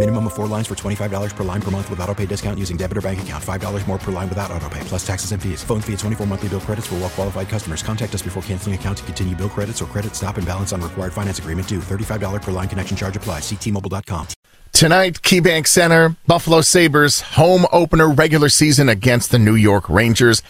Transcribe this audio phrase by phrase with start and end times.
[0.00, 2.78] Minimum of four lines for $25 per line per month with auto pay discount using
[2.78, 3.44] debit or bank account.
[3.44, 5.62] $5 more per line without auto pay, plus taxes and fees.
[5.62, 7.82] Phone fee at 24 monthly bill credits for well qualified customers.
[7.82, 10.80] Contact us before canceling account to continue bill credits or credit stop and balance on
[10.80, 11.80] required finance agreement due.
[11.80, 13.42] $35 per line connection charge applies.
[13.42, 14.28] Ctmobile.com.
[14.72, 20.42] Tonight, KeyBank Center, Buffalo Sabres home opener regular season against the New York Rangers.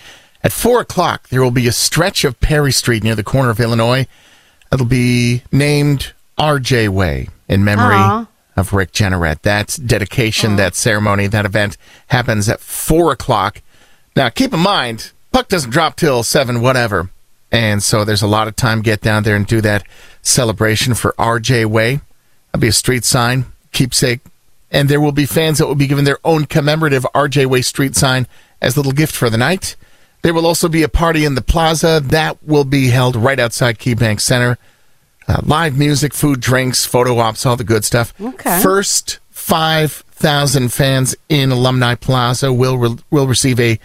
[0.44, 3.58] At 4 o'clock, there will be a stretch of Perry Street near the corner of
[3.58, 4.06] Illinois.
[4.72, 8.26] It'll be named RJ Way in memory Aw.
[8.56, 9.42] Of Rick Jeanneret.
[9.42, 11.76] That dedication, that ceremony, that event
[12.08, 13.62] happens at 4 o'clock.
[14.16, 17.10] Now, keep in mind, puck doesn't drop till 7, whatever.
[17.52, 18.82] And so there's a lot of time.
[18.82, 19.84] Get down there and do that
[20.22, 22.00] celebration for RJ Way.
[22.52, 24.20] That'll be a street sign, keepsake,
[24.70, 27.96] and there will be fans that will be given their own commemorative RJ Way street
[27.96, 28.26] sign
[28.60, 29.76] as a little gift for the night.
[30.22, 33.78] There will also be a party in the plaza that will be held right outside
[33.78, 34.58] KeyBank Center.
[35.30, 38.12] Uh, live music, food, drinks, photo ops, all the good stuff.
[38.20, 38.60] Okay.
[38.60, 43.78] First 5,000 fans in Alumni Plaza will re- will receive a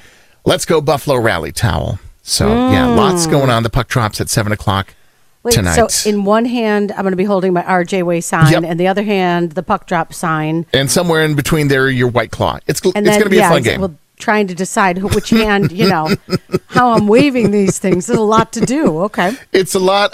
[0.44, 2.00] Let's Go Buffalo rally towel.
[2.24, 3.62] So, yeah, lots going on.
[3.62, 4.96] The puck drops at 7 o'clock
[5.44, 5.76] Wait, tonight.
[5.92, 8.64] so in one hand, I'm going to be holding my RJ Way sign, Yep.
[8.66, 10.66] and the other hand, the puck drop sign.
[10.74, 12.58] and somewhere in between there, your White Claw.
[12.66, 13.82] It's, it's And going to be yeah, a fun game.
[13.82, 16.10] Well, trying to decide who- which hand, you know,
[16.68, 18.08] how I'm waving these things.
[18.08, 19.02] There's a lot to do.
[19.04, 19.34] Okay.
[19.54, 20.12] It's a lot.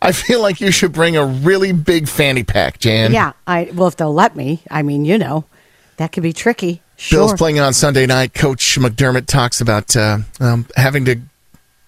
[0.00, 3.12] I feel like you should bring a really big fanny pack, Jan.
[3.12, 3.32] yeah.
[3.46, 4.62] I well, if they'll let me.
[4.70, 5.44] I mean, you know,
[5.96, 6.82] that could be tricky.
[6.96, 7.20] Sure.
[7.20, 8.32] Bills playing on Sunday night.
[8.32, 11.20] Coach McDermott talks about uh, um, having to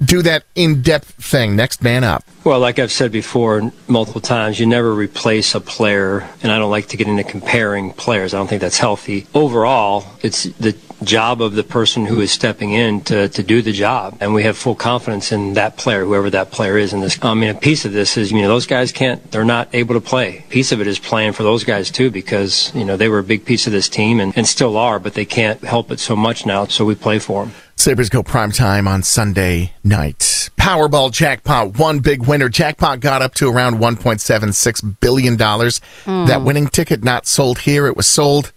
[0.02, 1.56] do that in-depth thing.
[1.56, 2.24] Next man up.
[2.44, 6.70] Well, like I've said before multiple times, you never replace a player, and I don't
[6.70, 8.32] like to get into comparing players.
[8.32, 9.26] I don't think that's healthy.
[9.34, 13.72] Overall, it's the job of the person who is stepping in to, to do the
[13.72, 16.92] job, and we have full confidence in that player, whoever that player is.
[16.92, 19.44] In this, I mean, a piece of this is, you know, those guys can't, they're
[19.44, 20.38] not able to play.
[20.38, 23.18] A piece of it is playing for those guys too, because you know they were
[23.18, 26.00] a big piece of this team and, and still are, but they can't help it
[26.00, 27.54] so much now, so we play for them.
[27.78, 30.50] Sabres go prime time on Sunday night.
[30.58, 32.48] Powerball jackpot, one big winner.
[32.48, 35.36] Jackpot got up to around $1.76 billion.
[35.36, 37.86] That winning ticket not sold here.
[37.86, 38.52] It was sold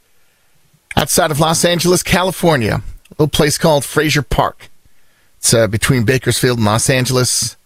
[0.98, 4.70] outside of Los Angeles, California, a little place called Frazier Park.
[5.38, 7.58] It's uh, between Bakersfield and Los Angeles.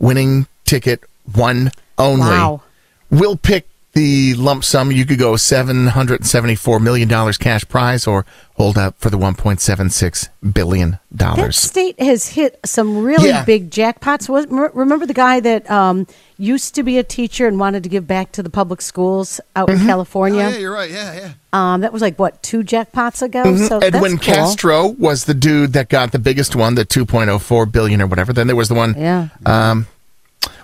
[0.00, 2.26] Winning ticket one only.
[2.26, 2.62] Wow.
[3.08, 4.92] We'll pick the lump sum.
[4.92, 10.98] You could go $774 million cash prize or hold up for the $1.76 billion.
[11.10, 13.44] That state has hit some really Yeah.
[13.44, 14.28] big jackpots.
[14.28, 16.06] Was remember the guy that um,
[16.38, 19.68] used to be a teacher and wanted to give back to the public schools out
[19.68, 19.80] Mm-hmm.
[19.82, 20.44] in California?
[20.44, 20.90] Oh, yeah, you're right.
[20.90, 21.32] Yeah, yeah.
[21.52, 23.56] Um, that was like what two jackpots ago.
[23.56, 23.82] So Mhm.
[23.82, 24.34] Edwin cool.
[24.34, 28.32] Castro was the dude that got the biggest one, the 2.04 billion or whatever.
[28.32, 28.94] Then there was the one.
[28.96, 29.86] Yeah, Um,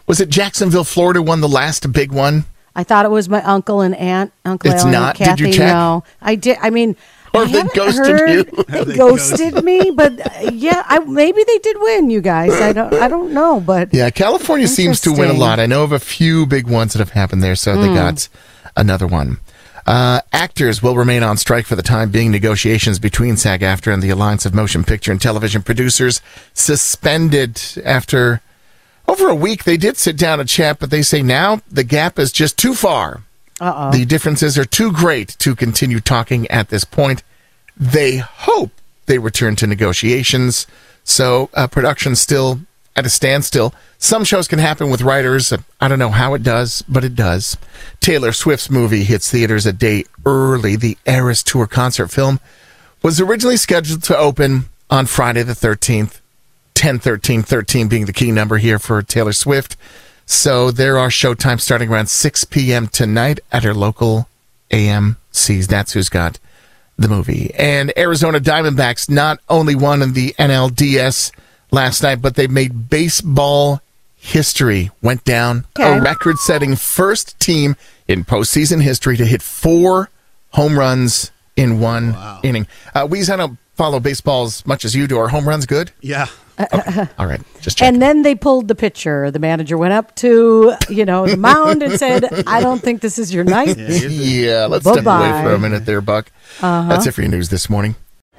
[0.07, 1.21] was it Jacksonville, Florida?
[1.23, 2.45] Won the last big one.
[2.77, 5.21] I thought it was my uncle and aunt, Uncle It's Alan not?
[5.21, 5.59] and Did you Kathy.
[5.59, 5.73] check?
[5.73, 6.59] No, I did.
[6.61, 6.97] I mean,
[7.33, 8.65] Or I they ghosted heard- you?
[8.69, 12.11] They, They ghosted me, but uh, yeah, I maybe they did win.
[12.11, 15.61] You guys, I don't, I don't know, but Yeah, California seems to win a lot.
[15.61, 18.29] I know of a few big ones that have happened there, so they got
[18.77, 19.39] another one.
[19.87, 22.31] Uh, actors will remain on strike for the time being.
[22.31, 26.23] Negotiations between SAG-AFTRA and the Alliance of Motion Picture and Television Producers
[26.55, 28.41] suspended after
[29.15, 29.63] over a week.
[29.65, 32.75] They did sit down and chat, but they say now the gap is just too
[32.75, 33.23] far.
[33.61, 37.23] uh The differences are too great to continue talking at this point.
[37.77, 38.73] They hope
[39.07, 40.67] they return to negotiations.
[41.05, 42.61] So uh, production's still
[42.97, 43.73] at a standstill.
[43.99, 45.53] Some shows can happen with writers.
[45.81, 47.57] I don't know how it does, but it does.
[48.01, 50.77] Taylor Swift's movie hits theaters a day early.
[50.77, 52.41] The Eras Tour concert film
[53.03, 56.21] was originally scheduled to open on Friday the 13th.
[56.85, 59.75] 10 13 13 being the key number here for Taylor Swift.
[60.27, 62.89] So there are showtimes starting around 6 p.m.
[62.89, 64.29] tonight at her local
[64.71, 65.67] AMCs.
[65.67, 66.39] That's who's got
[66.99, 67.55] the movie.
[67.55, 71.33] And Arizona Diamondbacks not only won in the NLDS
[71.71, 73.81] last night, but they made baseball
[74.19, 74.91] history.
[75.01, 75.97] Went down Okay.
[75.97, 77.77] a record setting first team
[78.07, 80.11] in postseason history to hit four
[80.51, 82.67] home runs in one inning.
[82.95, 85.19] Uh, Weez, I don't follow baseball as much as you do.
[85.19, 85.93] Are home runs good?
[86.01, 86.27] Yeah.
[87.19, 87.89] All right, just check.
[87.89, 89.33] And then they pulled the pitcher.
[89.33, 93.19] The manager went up to, you know, the mound and said, I don't think this
[93.19, 93.77] is your night.
[93.77, 96.31] yeah, let's step away for a minute there, Buck.
[96.61, 96.89] Uh-huh.
[96.89, 97.97] That's it for your news this morning.